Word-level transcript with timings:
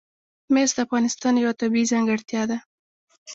مس 0.53 0.69
د 0.75 0.77
افغانستان 0.85 1.33
یوه 1.43 1.53
طبیعي 1.61 1.89
ځانګړتیا 1.91 2.43
ده. 2.49 2.57